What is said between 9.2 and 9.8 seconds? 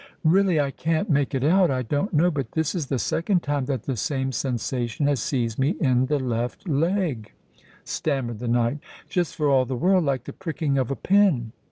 for all the